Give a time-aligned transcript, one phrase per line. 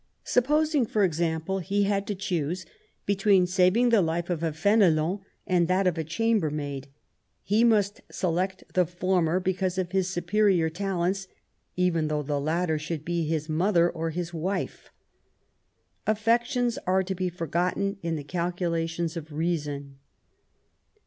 [0.23, 2.65] Supposing, for example, he had to choose
[3.05, 6.87] between saving the life of a F6nelon and that of a chambermaid,
[7.43, 11.27] he must select the former because of his superior talents,
[11.75, 14.89] even though the latter should be his mother or his wife.
[16.07, 19.99] Afi^ections are to be forgotten in the calculations of reason.